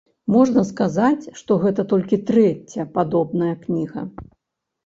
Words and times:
Можна 0.35 0.61
сказаць, 0.69 1.29
што 1.41 1.57
гэта 1.63 1.85
толькі 1.93 2.19
трэцяя 2.31 2.85
падобная 2.97 3.55
кніга. 3.67 4.09